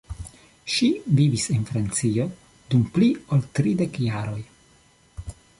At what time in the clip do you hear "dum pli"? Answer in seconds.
2.73-3.13